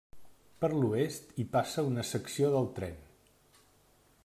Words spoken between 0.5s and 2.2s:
Per l'oest hi passa una